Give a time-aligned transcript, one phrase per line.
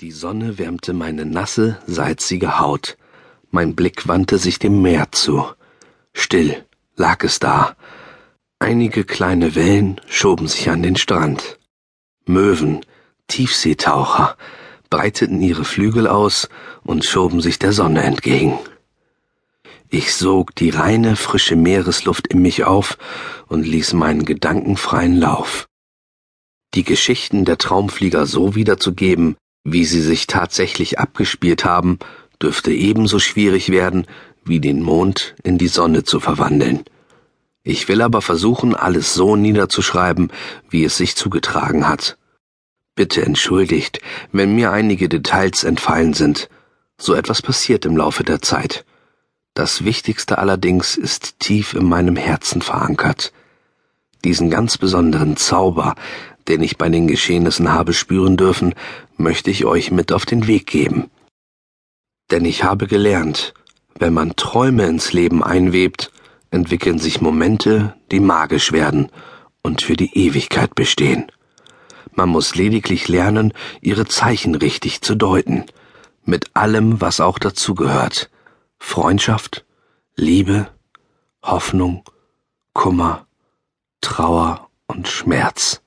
[0.00, 2.98] Die Sonne wärmte meine nasse, salzige Haut.
[3.50, 5.46] Mein Blick wandte sich dem Meer zu.
[6.12, 7.76] Still lag es da.
[8.58, 11.58] Einige kleine Wellen schoben sich an den Strand.
[12.26, 12.84] Möwen,
[13.28, 14.36] Tiefseetaucher,
[14.90, 16.50] breiteten ihre Flügel aus
[16.84, 18.58] und schoben sich der Sonne entgegen.
[19.88, 22.98] Ich sog die reine, frische Meeresluft in mich auf
[23.48, 25.68] und ließ meinen Gedanken freien Lauf.
[26.74, 29.38] Die Geschichten der Traumflieger so wiederzugeben,
[29.68, 31.98] wie sie sich tatsächlich abgespielt haben,
[32.40, 34.06] dürfte ebenso schwierig werden,
[34.44, 36.84] wie den Mond in die Sonne zu verwandeln.
[37.64, 40.30] Ich will aber versuchen, alles so niederzuschreiben,
[40.70, 42.16] wie es sich zugetragen hat.
[42.94, 43.98] Bitte entschuldigt,
[44.30, 46.48] wenn mir einige Details entfallen sind.
[46.96, 48.84] So etwas passiert im Laufe der Zeit.
[49.52, 53.32] Das Wichtigste allerdings ist tief in meinem Herzen verankert.
[54.24, 55.96] Diesen ganz besonderen Zauber,
[56.48, 58.74] den ich bei den Geschehnissen habe spüren dürfen,
[59.16, 61.10] möchte ich euch mit auf den Weg geben.
[62.30, 63.54] Denn ich habe gelernt,
[63.98, 66.10] wenn man Träume ins Leben einwebt,
[66.50, 69.10] entwickeln sich Momente, die magisch werden
[69.62, 71.30] und für die Ewigkeit bestehen.
[72.12, 75.64] Man muss lediglich lernen, ihre Zeichen richtig zu deuten,
[76.24, 78.30] mit allem, was auch dazugehört.
[78.78, 79.64] Freundschaft,
[80.16, 80.68] Liebe,
[81.42, 82.04] Hoffnung,
[82.72, 83.26] Kummer,
[84.00, 85.82] Trauer und Schmerz.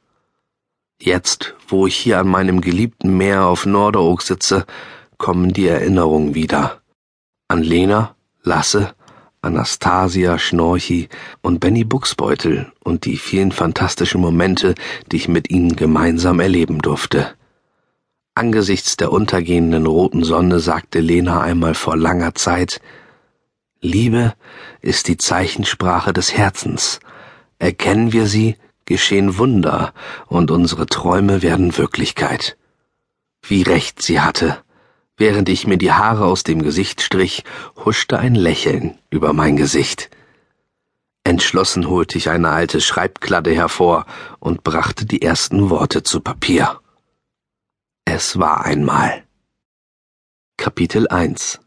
[1.01, 4.65] Jetzt, wo ich hier an meinem geliebten Meer auf Norderoog sitze,
[5.17, 6.81] kommen die Erinnerungen wieder.
[7.47, 8.93] An Lena, Lasse,
[9.41, 11.07] Anastasia, Schnorchi
[11.41, 14.75] und Benny Buchsbeutel und die vielen fantastischen Momente,
[15.09, 17.33] die ich mit ihnen gemeinsam erleben durfte.
[18.35, 22.81] Angesichts der untergehenden roten Sonne sagte Lena einmal vor langer Zeit
[23.81, 24.33] Liebe
[24.81, 26.99] ist die Zeichensprache des Herzens.
[27.59, 28.57] Erkennen wir sie,
[28.89, 29.93] geschehen Wunder
[30.27, 32.57] und unsere Träume werden Wirklichkeit.
[33.41, 34.61] Wie recht sie hatte.
[35.15, 37.45] Während ich mir die Haare aus dem Gesicht strich,
[37.85, 40.09] huschte ein Lächeln über mein Gesicht.
[41.23, 44.05] Entschlossen holte ich eine alte Schreibkladde hervor
[44.39, 46.79] und brachte die ersten Worte zu Papier.
[48.05, 49.23] Es war einmal.
[50.57, 51.59] Kapitel 1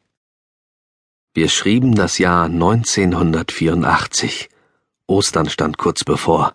[1.35, 4.49] Wir schrieben das Jahr 1984.
[5.07, 6.55] Ostern stand kurz bevor.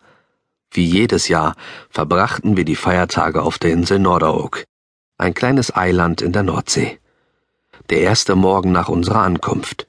[0.72, 1.56] Wie jedes Jahr
[1.90, 4.64] verbrachten wir die Feiertage auf der Insel Norderoog,
[5.18, 7.00] ein kleines Eiland in der Nordsee.
[7.90, 9.88] Der erste Morgen nach unserer Ankunft.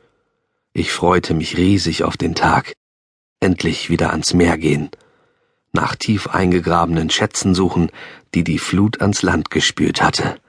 [0.72, 2.75] Ich freute mich riesig auf den Tag.
[3.41, 4.91] Endlich wieder ans Meer gehen.
[5.72, 7.91] Nach tief eingegrabenen Schätzen suchen,
[8.34, 10.41] die die Flut ans Land gespült hatte.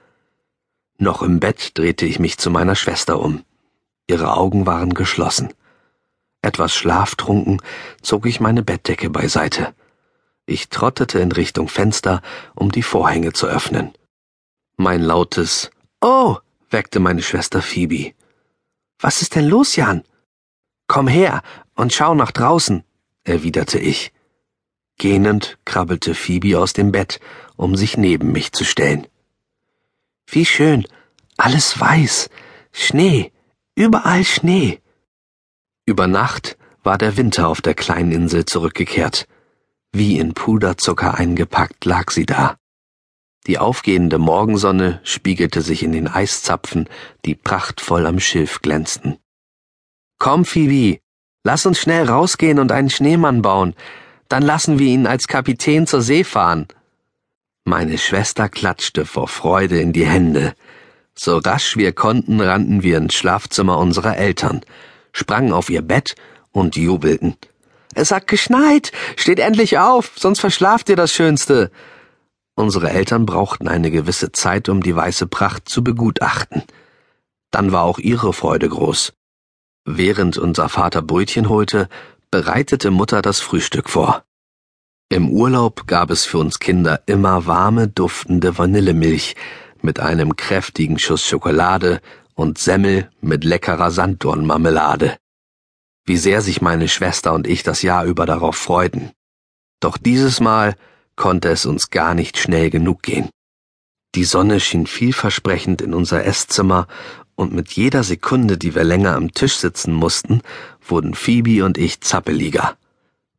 [0.96, 3.44] Noch im Bett drehte ich mich zu meiner Schwester um.
[4.06, 5.52] Ihre Augen waren geschlossen.
[6.42, 7.60] Etwas schlaftrunken
[8.02, 9.74] zog ich meine Bettdecke beiseite.
[10.50, 12.22] Ich trottete in Richtung Fenster,
[12.56, 13.92] um die Vorhänge zu öffnen.
[14.76, 16.38] Mein lautes Oh
[16.70, 18.14] weckte meine Schwester Phoebe.
[18.98, 20.02] Was ist denn los, Jan?
[20.88, 21.42] Komm her
[21.76, 22.82] und schau nach draußen,
[23.22, 24.12] erwiderte ich.
[24.98, 27.20] Gähnend krabbelte Phoebe aus dem Bett,
[27.54, 29.06] um sich neben mich zu stellen.
[30.26, 30.84] Wie schön,
[31.36, 32.28] alles weiß,
[32.72, 33.30] Schnee,
[33.76, 34.80] überall Schnee.
[35.86, 39.28] Über Nacht war der Winter auf der kleinen Insel zurückgekehrt.
[39.92, 42.56] Wie in Puderzucker eingepackt lag sie da.
[43.46, 46.88] Die aufgehende Morgensonne spiegelte sich in den Eiszapfen,
[47.24, 49.18] die prachtvoll am Schilf glänzten.
[50.18, 51.00] Komm, Phoebe,
[51.42, 53.74] lass uns schnell rausgehen und einen Schneemann bauen,
[54.28, 56.68] dann lassen wir ihn als Kapitän zur See fahren.
[57.64, 60.54] Meine Schwester klatschte vor Freude in die Hände.
[61.14, 64.60] So rasch wir konnten, rannten wir ins Schlafzimmer unserer Eltern,
[65.12, 66.14] sprangen auf ihr Bett
[66.52, 67.36] und jubelten.
[67.94, 68.92] Es hat geschneit.
[69.16, 71.70] Steht endlich auf, sonst verschlaft ihr das Schönste.
[72.54, 76.62] Unsere Eltern brauchten eine gewisse Zeit, um die weiße Pracht zu begutachten.
[77.50, 79.12] Dann war auch ihre Freude groß.
[79.84, 81.88] Während unser Vater Brötchen holte,
[82.30, 84.24] bereitete Mutter das Frühstück vor.
[85.08, 89.34] Im Urlaub gab es für uns Kinder immer warme, duftende Vanillemilch
[89.82, 92.00] mit einem kräftigen Schuss Schokolade
[92.34, 95.16] und Semmel mit leckerer Sanddornmarmelade
[96.10, 99.12] wie sehr sich meine Schwester und ich das Jahr über darauf freuten.
[99.78, 100.74] Doch dieses Mal
[101.14, 103.30] konnte es uns gar nicht schnell genug gehen.
[104.16, 106.88] Die Sonne schien vielversprechend in unser Esszimmer,
[107.36, 110.42] und mit jeder Sekunde, die wir länger am Tisch sitzen mussten,
[110.84, 112.76] wurden Phoebe und ich zappeliger.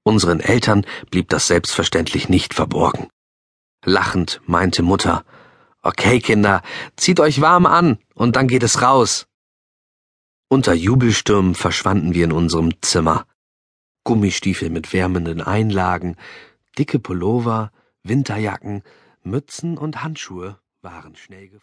[0.04, 3.10] Unseren Eltern blieb das selbstverständlich nicht verborgen.
[3.84, 5.26] Lachend meinte Mutter,
[5.82, 6.62] Okay, Kinder,
[6.96, 9.28] zieht euch warm an, und dann geht es raus.
[10.54, 13.26] Unter Jubelstürmen verschwanden wir in unserem Zimmer.
[14.04, 16.18] Gummistiefel mit wärmenden Einlagen,
[16.78, 17.72] dicke Pullover,
[18.04, 18.84] Winterjacken,
[19.24, 21.52] Mützen und Handschuhe waren schnell.